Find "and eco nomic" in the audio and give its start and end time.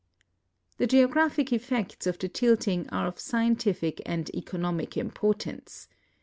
4.03-4.97